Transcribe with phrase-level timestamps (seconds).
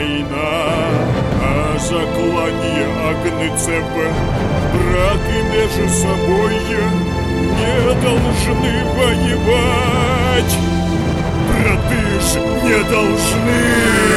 [0.00, 0.82] война,
[1.42, 4.06] а заклание огны цепа,
[4.72, 6.54] браки между собой
[7.58, 10.56] не должны воевать.
[11.48, 14.09] Браты ж не должны!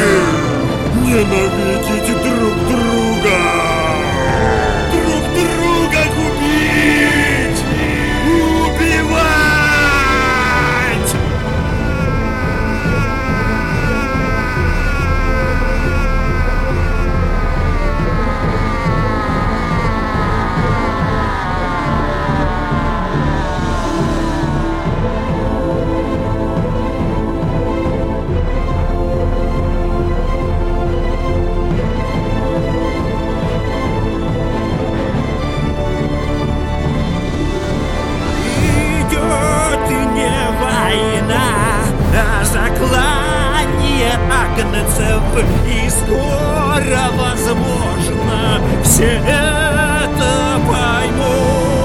[42.15, 45.21] А заклание агнцев
[45.67, 51.83] И скоро, возможно, все это поймут.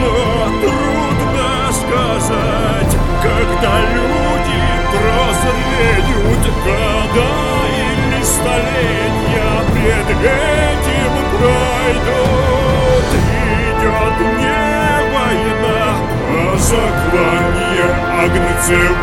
[0.00, 2.63] Но трудно сказать,
[18.24, 18.96] заклание агнцев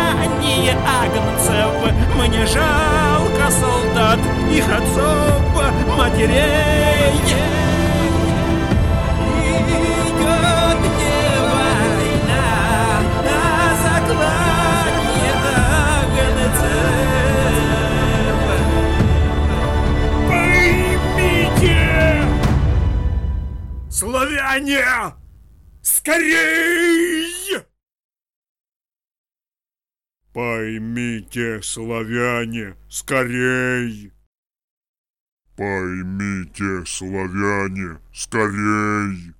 [0.00, 1.70] заклание агнцев
[2.16, 4.18] Мне жалко солдат,
[4.50, 5.42] их отцов,
[5.96, 7.14] матерей
[9.42, 12.46] Идет не война,
[13.26, 13.32] а
[13.84, 15.36] заклание
[16.06, 16.70] агнцев
[20.28, 21.80] Поймите!
[23.90, 24.84] Славяне!
[25.82, 26.99] Скорей!
[30.32, 34.12] Поймите, славяне, скорей!
[35.56, 39.34] Поймите, славяне, скорей!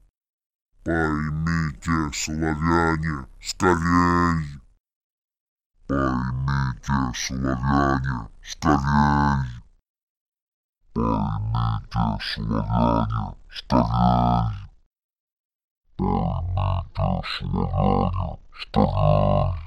[0.82, 4.60] Поймите, славяне, скорей!
[5.86, 9.46] Поймите, славяне, скорей!
[10.92, 14.50] Поймите, славяне, скорей!
[15.96, 19.59] Поймите, славяне, скорей!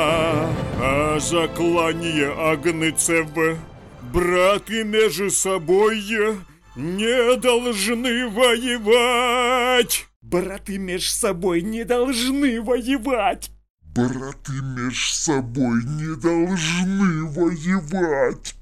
[0.00, 3.28] А заклание Агнцев.
[4.12, 6.02] Браты между собой
[6.76, 10.06] не должны воевать.
[10.22, 13.50] Браты меж собой не должны воевать.
[13.82, 18.54] Браты меж собой не должны воевать.